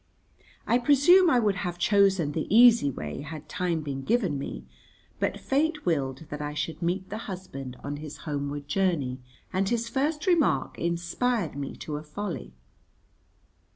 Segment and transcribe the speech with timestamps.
[0.65, 4.65] I presume I would have chosen the easy way had time been given me,
[5.19, 9.19] but fate willed that I should meet the husband on his homeward journey,
[9.53, 12.51] and his first remark inspired me to a folly.